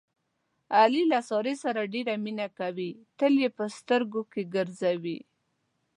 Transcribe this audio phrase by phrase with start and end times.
[0.79, 5.19] علي له سارې سره ډېره مینه کوي، تل یې په سترګو کې ګرځوي.